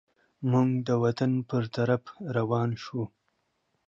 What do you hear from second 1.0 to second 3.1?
وطن پر طرف روان سوو.